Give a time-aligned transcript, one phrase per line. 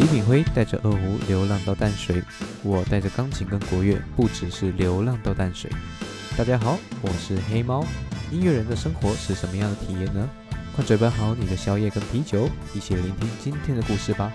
[0.00, 2.22] 李炳辉带着二胡流浪到淡水，
[2.64, 5.70] 我带着钢琴跟国乐，不只是流浪到淡水。
[6.38, 7.84] 大家好，我是黑猫。
[8.30, 10.26] 音乐人的生活是什么样的体验呢？
[10.74, 14.32] 快准备好你的宵夜跟啤酒，一起聆听今天的故事吧。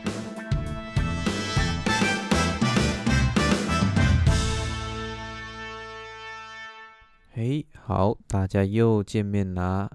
[7.31, 9.89] 嘿，好，大家又见面啦！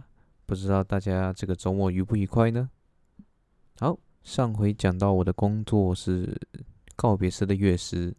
[0.46, 2.70] 不知道大家这个周末愉不愉快呢？
[3.78, 3.96] 好。
[4.22, 6.38] 上回讲到我的工作是
[6.94, 8.14] 告别式的乐师，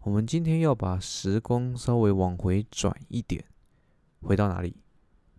[0.00, 3.44] 我们今天要把时光稍微往回转一点，
[4.20, 4.76] 回到哪里？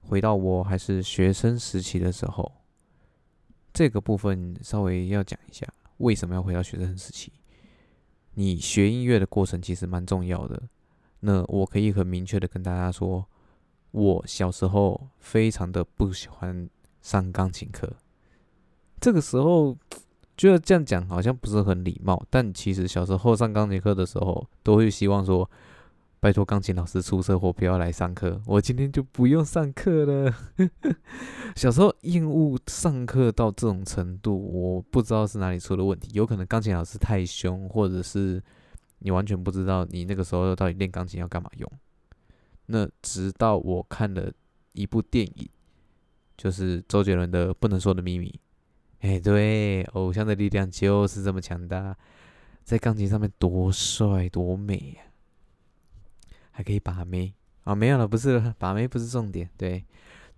[0.02, 2.52] 回到我还是学生时期的时候，
[3.74, 7.30] 这个部分稍微要讲一下，为什么要回到学生时期？
[8.34, 10.64] 你学音乐的过程其实蛮重要的。
[11.22, 13.26] 那我可以很明确的跟大家说，
[13.92, 16.70] 我小时候非常的不喜欢
[17.02, 17.94] 上钢琴课。
[19.00, 19.78] 这个时候
[20.38, 25.50] 觉得这样讲好像不是很礼貌，但其实小时候上钢琴课的时候，都会希望说，
[26.20, 30.34] 拜托钢琴老师出车祸不要来上课， 我今天就不用上课了。
[31.56, 38.44] 小时候厌恶上课到这种程度，我不知道是哪里出了问题，有可能钢琴老师太凶，或者是
[39.00, 41.72] 你完全不知道你那个时候到底练钢琴要干嘛用。
[42.66, 44.32] 那直到我看了
[44.74, 45.48] 一部电影，
[46.36, 48.28] 就是周杰伦的《不能说的秘密》。
[49.06, 51.96] 哎，对，偶像的力量就是这么强大，
[52.64, 55.04] 在钢琴上面多帅多美呀，
[56.50, 57.32] 还可以把妹
[57.66, 57.76] 啊？
[57.76, 59.48] 没有了，不是把妹不是重点。
[59.58, 59.86] 对，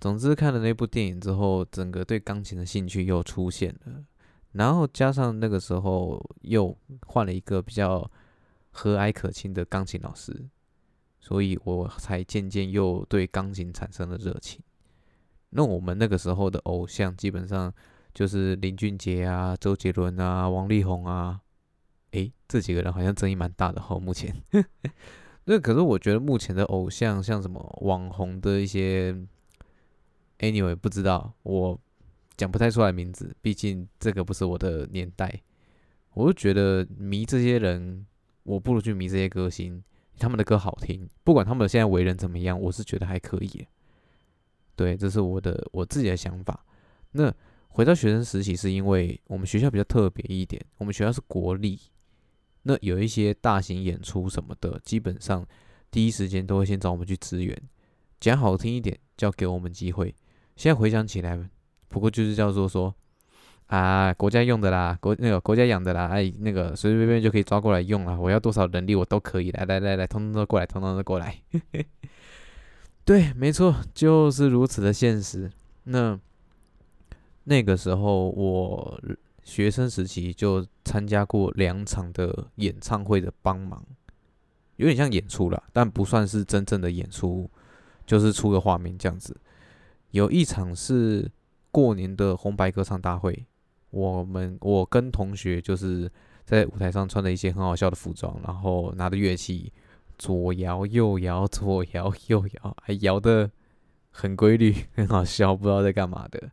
[0.02, 4.04] 总之看了那部电影之后，整个对钢琴的兴趣又出现了，
[4.52, 8.12] 然后加上那个时候又换了一个比较
[8.72, 10.46] 和蔼可亲的钢琴老师，
[11.22, 14.60] 所以我才渐渐又对钢琴产生了热情。
[15.52, 17.74] 那我们那个时候的偶像基本上。
[18.18, 21.40] 就是林俊杰啊、周杰伦啊、王力宏啊，
[22.14, 23.96] 诶，这几个人好像争议蛮大的哈。
[24.00, 24.36] 目前，
[25.46, 29.16] 那可是我觉得目前的偶像，像什么网红的一些
[30.40, 31.80] ，anyway 不知道，我
[32.36, 35.44] 讲不太出来名字，毕竟这个不是我的年代。
[36.16, 38.04] 我就觉得迷这些人，
[38.42, 39.84] 我不如去迷这些歌星，
[40.18, 43.68] 他们的歌好听，不管他们现在为人怎么样，我是觉得还可以。
[44.76, 46.66] 对，这是我的我自己的想法。
[47.12, 47.32] 那。
[47.78, 51.80] 回到学生时期，是因为我们学校比较特别一点，我们学校是国立，
[52.64, 55.46] 那有一些大型演出什么的，基本上
[55.92, 57.56] 第一时间都会先找我们去支援。
[58.20, 60.08] 讲好听一点，叫给我们机会。
[60.56, 61.40] 现在回想起来，
[61.88, 62.92] 不过就是叫做说
[63.68, 68.20] 啊，国家用的啦，国那个国家养的啦，哎，那个随随便便就可以抓过来用了。
[68.20, 69.52] 我要多少人力，我都可以。
[69.52, 71.40] 来来来来，通通都过来，通通都过来。
[73.06, 75.52] 对，没错，就是如此的现实。
[75.84, 76.20] 那。
[77.50, 79.02] 那个时候，我
[79.42, 83.82] 学生时期就参加过两场的演唱会的帮忙，
[84.76, 87.50] 有点像演出了，但不算是真正的演出，
[88.06, 89.34] 就是出个画面这样子。
[90.12, 91.32] 有一场是
[91.72, 93.46] 过年的红白歌唱大会，
[93.92, 96.12] 我们我跟同学就是
[96.44, 99.72] 在舞台上穿了一些很好笑的服装，然后拿着乐器
[100.18, 103.50] 左摇右摇，左摇右摇，还摇的
[104.12, 106.52] 很规律，很好笑，不知道在干嘛的。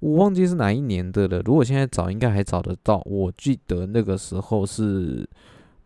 [0.00, 1.40] 我忘记是哪一年的了。
[1.42, 3.02] 如果现在找，应该还找得到。
[3.04, 5.28] 我记得那个时候是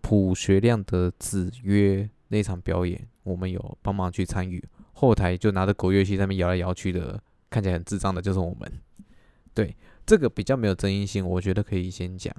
[0.00, 4.62] 朴学亮的《子曰》那场表演，我们有帮忙去参与。
[4.92, 7.20] 后台就拿着狗乐器在那边摇来摇去的，
[7.50, 8.72] 看起来很智障的，就是我们。
[9.52, 9.76] 对，
[10.06, 12.32] 这个比较没有争议性，我觉得可以先讲。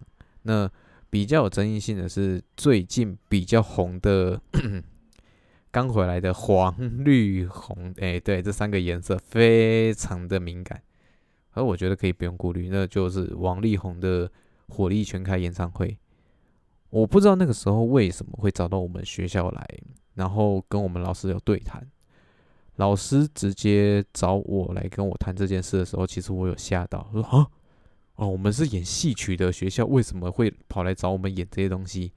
[0.44, 0.70] 那
[1.10, 4.42] 比较有争议性的是最近比较红的，
[5.72, 7.94] 刚回来的黄、绿、红。
[7.98, 10.82] 哎，对，这三个颜色非常的敏感。
[11.56, 14.32] 而我觉得可以不用顾虑，那就是王力宏的
[14.68, 15.98] 火力全开演唱会。
[16.92, 19.68] 我不知道那个时候为什么会找到我们学校来，
[20.14, 21.86] 然后跟我们老师有对谈。
[22.76, 27.48] 老师直接找我来跟我谈这件事的时候，其实我有吓到，说啊，
[28.16, 32.12] 哦，我们是演戏曲的学校，为什么会跑来找我们演这些东西？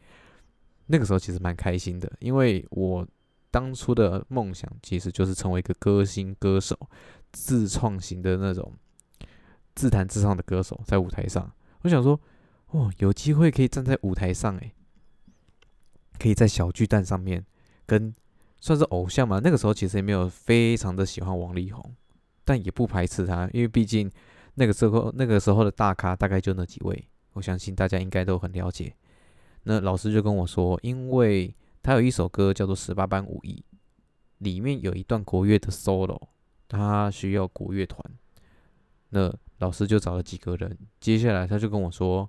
[0.87, 3.07] 那个时候其实蛮开心的，因为我
[3.51, 6.77] 当初的梦想其实就是成为一个歌星、歌手，
[7.31, 8.73] 自创型的那种。
[9.79, 11.49] 自弹自唱的歌手在舞台上，
[11.83, 12.21] 我想说，
[12.71, 14.73] 哦，有机会可以站在舞台上，诶，
[16.19, 17.47] 可以在小巨蛋上面
[17.87, 18.13] 跟
[18.59, 19.41] 算是偶像嘛。
[19.41, 21.95] 那个时候其实也没有非常的喜欢王力宏，
[22.45, 24.11] 但也不排斥他，因为毕竟
[24.55, 28.93] 那个时候那个时候的大咖大概就那几位，我相信大家应该都很了解。
[29.63, 31.55] 那老师就跟我说，因为
[31.85, 33.65] 他有一首歌叫做《十八般武艺》，
[34.39, 36.21] 里面有一段国乐的 solo，
[36.67, 38.05] 他需要国乐团，
[39.11, 39.33] 那。
[39.59, 42.29] 老师就找了几个人，接下来他就跟我说：“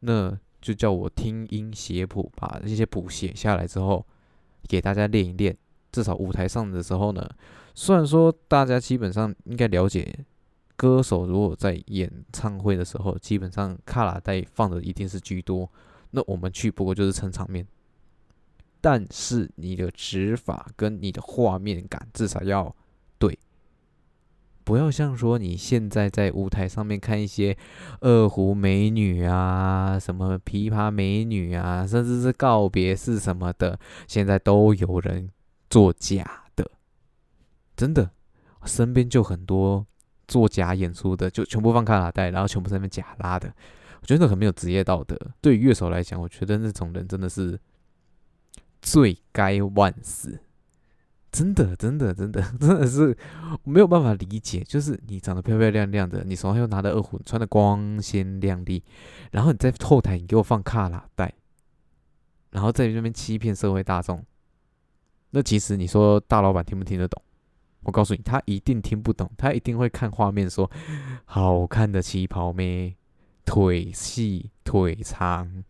[0.00, 4.04] 那就叫我听音写谱，把这些谱写下来之后，
[4.68, 5.56] 给大家练一练。
[5.90, 7.26] 至少舞台上的时候呢，
[7.74, 10.26] 虽然说大家基本上应该了解，
[10.76, 15.70] 歌手如果在演唱会的时候，基本上卡拉带放的一定是居多。
[16.10, 17.66] 那我们去不过就是撑场面，
[18.80, 22.74] 但是你的指法跟你的画面感至少要，
[24.68, 27.56] 不要像说你现在在舞台上面看一些
[28.00, 35.30] 二胡美女啊，什么琵琶美女啊，甚至是告别式什么的，现在都有人
[35.70, 36.70] 做假的，
[37.78, 38.10] 真的，
[38.66, 39.86] 身边就很多
[40.26, 43.50] 做假演出的，就全部放卡拉带，然后全部在那边假拉的。
[44.02, 45.18] 我觉得很没有职业道德。
[45.40, 47.58] 对于乐手来讲，我觉得那种人真的是
[48.82, 50.38] 罪该万死。
[51.38, 53.16] 真的，真的，真的，真的是
[53.62, 54.64] 没有办法理解。
[54.66, 58.82] 就是你长得漂漂亮亮的，你手上又拿着二胡，穿的光鲜亮丽，
[59.30, 61.32] 然后你在后台你给我放卡拉带，
[62.50, 64.24] 然后在那边欺骗社会大众。
[65.30, 67.22] 那其实你说大老板听不听得懂？
[67.82, 70.68] 我告诉你，他一定听不懂，他一定会看画面说
[71.24, 72.96] 好看的旗袍妹。
[73.44, 75.64] 腿细腿长，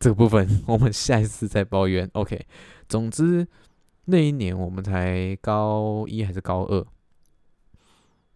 [0.00, 2.08] 这个部分我们下一次再抱怨。
[2.14, 2.46] OK，
[2.88, 3.46] 总之
[4.06, 6.84] 那一年我们才高一还是高二，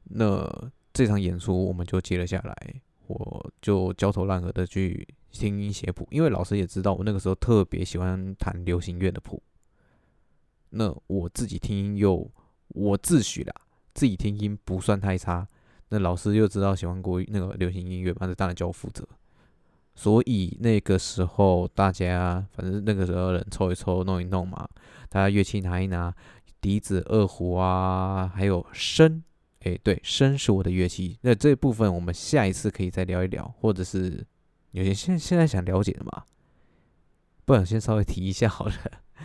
[0.05, 9.43] 那这场演出我们就接了下来，我就焦头烂额的去听音写谱，因为老师也知道我那个时候特别喜欢弹流行乐的谱，
[10.69, 12.31] 那我自己听音又
[12.69, 13.55] 我自诩啦，
[13.95, 15.49] 自己听音不算太差。
[15.89, 19.09] 那老师又知道喜欢国那个流行音乐嘛，这当然叫我负责。
[19.95, 24.69] 所以那个时候大家反正那个时候人抽一抽弄一弄嘛，
[25.09, 26.15] 大家乐器拿一拿，
[26.61, 29.23] 笛子、二胡啊，还有笙，
[29.61, 31.19] 哎，对，笙是我的乐器。
[31.23, 34.27] 那这部分我们下一次可以再聊一聊，或者是
[34.73, 36.25] 有些现现在想了解的嘛，
[37.45, 38.75] 不然先稍微提一下好了。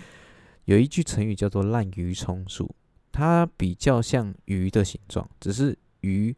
[0.66, 2.76] 有一句成语叫做滥竽充数，
[3.12, 6.36] 它比较像鱼的形状，只是鱼。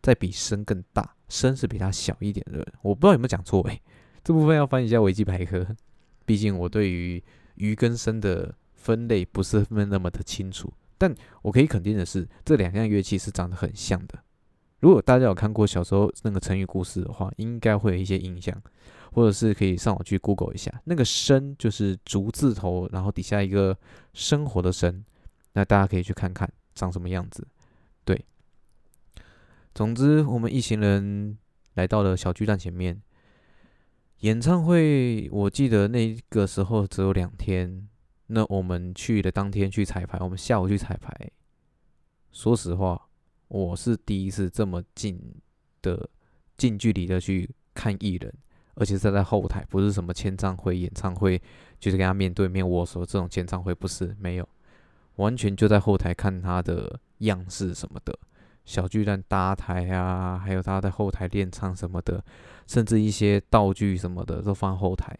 [0.00, 2.66] 在比声更大，声是比它小一点的。
[2.82, 3.80] 我不知道有没有讲错诶，
[4.24, 5.66] 这部分要翻译一下维基百科。
[6.24, 7.22] 毕竟我对于
[7.54, 10.72] 鱼跟声的分类不是那么的清楚。
[10.98, 14.18] 但我可以肯定的是，这两样乐器是长得很像的。
[14.80, 18.54] 如果大家有看过小时候那个成语故事的话，应该会有一些印象，
[19.12, 20.72] 或者是可以上网去 Google 一下。
[20.84, 23.76] 那个声就是竹字头，然后底下一个
[24.12, 25.04] 生活的生，
[25.52, 27.46] 那大家可以去看看长什么样子。
[29.78, 31.38] 总之，我们一行人
[31.74, 33.00] 来到了小巨蛋前面。
[34.22, 37.88] 演唱会，我记得那个时候只有两天。
[38.26, 41.16] 那我们去的当天去彩排，我们下午去彩排。
[42.32, 43.08] 说实话，
[43.46, 45.16] 我是第一次这么近
[45.80, 46.10] 的、
[46.56, 48.34] 近距离的去看艺人，
[48.74, 51.40] 而且是在后台，不是什么签唱会、演唱会，
[51.78, 54.48] 就是跟他面对面握手这种签唱会，不是没有，
[55.14, 58.18] 完全就在后台看他的样式什么的。
[58.68, 62.22] 小巨蛋搭台啊，还有他在后台练唱什么的，
[62.66, 65.18] 甚至一些道具什么的都放后台。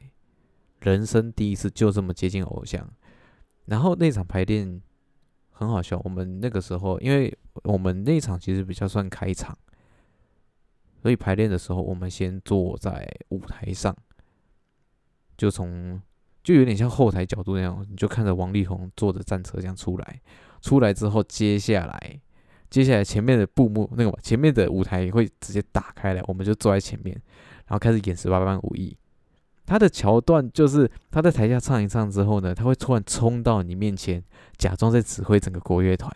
[0.80, 2.86] 人生第一次就这么接近偶像，
[3.64, 4.82] 然后那场排练
[5.50, 5.98] 很好笑。
[6.04, 7.34] 我们那个时候，因为
[7.64, 9.56] 我们那场其实比较算开场，
[11.00, 13.96] 所以排练的时候，我们先坐在舞台上，
[15.38, 15.98] 就从
[16.44, 20.20] 就有点像后台角度那样，你就看着王力宏坐着战车这样出来。
[20.60, 22.20] 出来之后，接下来。
[22.70, 27.14] 接下来前面的布幕那个前面的舞台会直接打开来，我们就坐在前面，
[27.66, 28.96] 然后开始演十八般武艺。
[29.64, 34.22] 他的桥段就是他在台下唱一唱之后呢，他会突然冲到你面前，
[34.56, 36.10] 假装在指挥整个国乐团。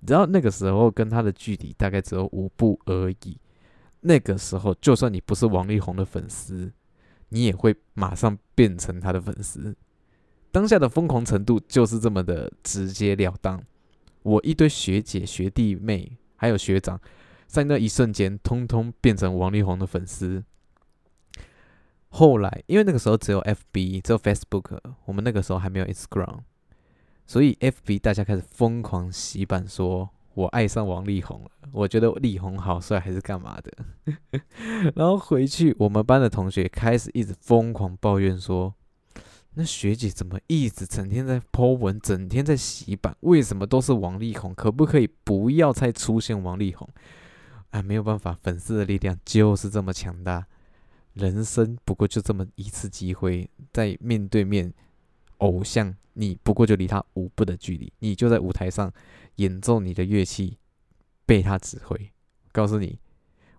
[0.00, 3.38] 你知道那个时候跟他的距离大概只有五步而已。
[4.00, 6.70] 那个时候就算你不是王力宏的粉丝，
[7.30, 9.74] 你也会马上变成他的粉丝。
[10.50, 13.62] 当下的疯狂程度就是这么的直截了当。
[14.22, 17.00] 我一堆学姐、学弟妹，还有学长，
[17.46, 20.44] 在那一瞬间，通通变成王力宏的粉丝。
[22.08, 26.40] 后来，因为那个时候只有 FB，只有 Facebook，我们那个时候还没有 Instagram，
[27.26, 33.72] 所以 FB 大家开始疯狂洗版，说我爱上王力宏了，我觉得力宏好帅，还是干嘛的。
[34.96, 38.74] 然后回去，我们班的同学开始一直疯狂抱怨说。
[39.54, 43.16] 那学姐怎么一直整天在 po 文，整天在洗版？
[43.20, 44.54] 为什么都是王力宏？
[44.54, 46.88] 可不可以不要再出现王力宏？
[47.70, 50.46] 哎，没有办法，粉丝的力量就是这么强大。
[51.14, 54.72] 人生不过就这么一次机会，在面对面
[55.38, 58.92] 偶像，你不过就离他五步的距离，你就在舞台上
[59.36, 60.58] 演奏你的乐器，
[61.26, 62.12] 被他指挥。
[62.52, 63.00] 告诉你，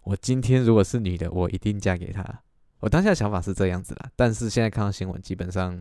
[0.03, 2.41] 我今天如果是女的，我一定嫁给他。
[2.79, 5.77] 我当下想法是这样子啦，但是现在看到新闻，基本上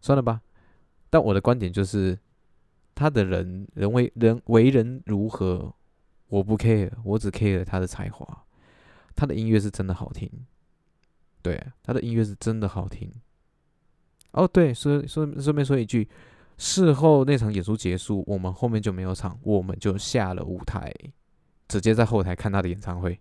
[0.00, 0.40] 算了吧。
[1.10, 2.18] 但我的观点就是，
[2.94, 5.72] 他的人人为人为人如何，
[6.28, 8.44] 我不 care，我只 care 他的才华。
[9.14, 10.30] 他的音乐是真的好听，
[11.42, 13.12] 对，他的音乐是真的好听。
[14.32, 16.08] 哦，对，说说顺便说一句，
[16.56, 20.94] 事后那场演出结束，我们后面就没有场，我们就下了舞台，
[21.66, 23.18] 直接在后台看他的演唱会。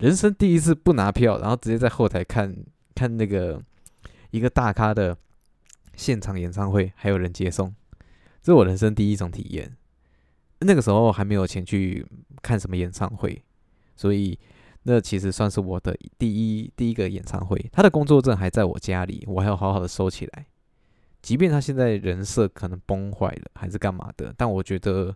[0.00, 2.56] 人生第一次不拿票，然后直接在后台看
[2.94, 3.62] 看那个
[4.30, 5.14] 一个大咖的
[5.94, 7.74] 现场演唱会，还有人接送，
[8.42, 9.76] 这是我人生第一种体验。
[10.60, 12.06] 那个时候还没有钱去
[12.40, 13.44] 看什么演唱会，
[13.94, 14.38] 所以
[14.84, 17.62] 那其实算是我的第一第一个演唱会。
[17.70, 20.46] 他的工作证还在我家里，我还要好好的收起来。
[21.20, 25.14] 即便他现在人设可能崩坏了，还是干嘛的，但我觉得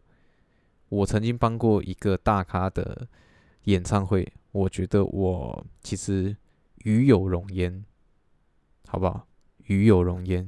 [0.90, 3.08] 我曾经帮过一个大咖的
[3.64, 4.30] 演唱会。
[4.54, 6.34] 我觉得我其实
[6.84, 7.84] 与有荣焉，
[8.86, 9.26] 好不好？
[9.66, 10.44] 与有荣焉。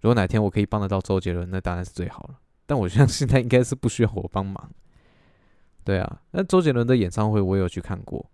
[0.00, 2.40] 如果哪天我可以帮得到周杰伦，那当然是最好了。
[2.66, 4.68] 但我相信他应该是不需要我帮忙。
[5.84, 8.28] 对啊，那周杰伦的演唱会我有去看过，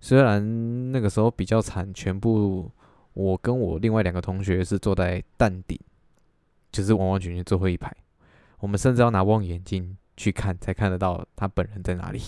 [0.00, 2.68] 虽然那个时候比较惨，全部
[3.12, 5.78] 我跟我另外两个同学是坐在淡顶，
[6.72, 7.94] 就是完完全全最后一排。
[8.58, 12.20] 我们甚至要拿望远镜去看，才看得到他本人在哪里。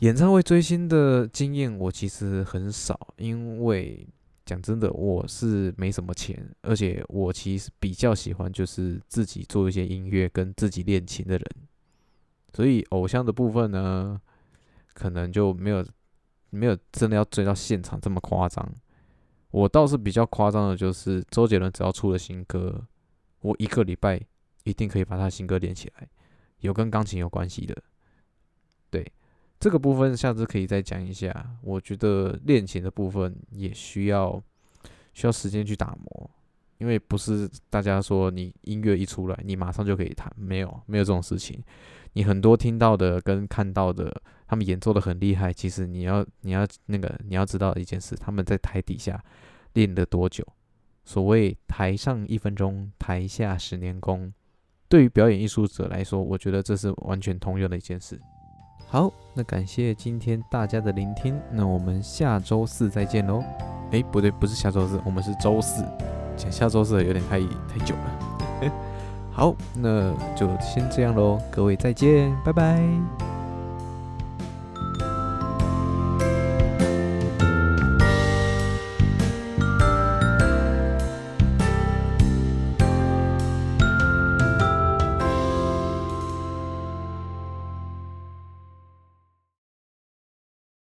[0.00, 4.06] 演唱会追星的经验我其实很少，因为
[4.46, 11.44] 讲真的，我是没什么钱，而且我其实比较喜欢就是自己做一些音乐跟自己练琴的人，
[12.54, 14.20] 所以偶像的部分呢，
[14.94, 15.84] 可能就没有
[16.50, 18.72] 没有真的要追到现场这么夸张。
[19.50, 22.86] 我倒是比较夸张的，就是周杰伦只要出了新歌，
[23.40, 24.20] 我一个礼拜
[24.62, 26.08] 一定可以把他新歌连起来，
[26.60, 27.76] 有跟钢琴有关系的。
[29.60, 31.56] 这个部分下次可以再讲一下。
[31.62, 34.40] 我觉得练琴的部分也需要
[35.14, 36.30] 需要时间去打磨，
[36.78, 41.62] 因为不是大家说你音乐一出来，你马上就可以弹，没有没有这种事情。
[42.14, 49.22] 你很多听到的跟看到的，他们演奏的很厉害，其实你要你要那个你要知道一件事，他们在台底下
[49.74, 50.46] 练了多久。
[51.04, 54.32] 所谓台上一分钟，台下十年功。
[54.88, 58.20] 对于表演艺术者来说，我觉得这是完全通用的一件事。
[58.86, 63.42] 好，那感谢今天大家的聆听，那我们下周四再见喽。
[63.90, 65.84] 哎，不对，不是下周四，我们是周四，
[66.36, 68.72] 讲下周四有点太太久了。
[69.30, 73.27] 好，那就先这样喽，各位再见，拜拜。